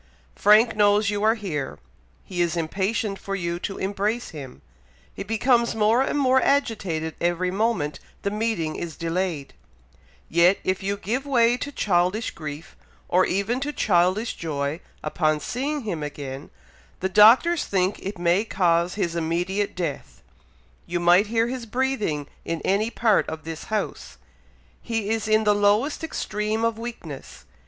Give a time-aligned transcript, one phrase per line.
[0.35, 1.77] Frank knows you are here;
[2.25, 4.63] he is impatient for you to embrace him;
[5.13, 9.53] he becomes more and more agitated every moment the meeting is delayed;
[10.27, 12.75] yet if you give way to childish grief,
[13.09, 16.49] or even to childish joy, upon seeing him again,
[16.99, 20.23] the Doctors think it may cause his immediate death.
[20.87, 24.17] You might hear his breathing in any part of this house.
[24.81, 27.45] He is in the lowest extreme of weakness!